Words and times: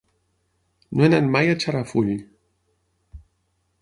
No 0.95 1.03
he 1.05 1.09
anat 1.09 1.29
mai 1.35 1.51
a 1.51 1.59
Xarafull. 1.65 2.11